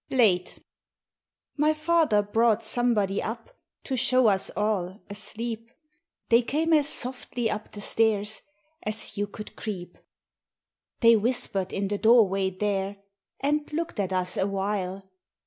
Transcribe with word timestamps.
Late 0.09 0.57
My 1.57 1.75
Father 1.75 2.23
brought 2.23 2.63
somebody 2.63 3.21
up, 3.21 3.51
To 3.83 3.95
show 3.95 4.25
us 4.25 4.49
all, 4.57 4.99
asleep. 5.11 5.69
They 6.29 6.41
came 6.41 6.73
as 6.73 6.89
softly 6.89 7.51
up 7.51 7.71
the 7.73 7.81
stairs 7.81 8.41
As 8.81 9.15
you 9.15 9.27
could 9.27 9.55
creep. 9.55 9.99
They 11.01 11.15
whispered 11.15 11.71
in 11.71 11.87
the 11.89 11.99
doorway 11.99 12.49
there, 12.49 12.97
And 13.41 13.71
looked 13.73 13.99
at 13.99 14.11
us 14.11 14.37
awhile. 14.37 15.07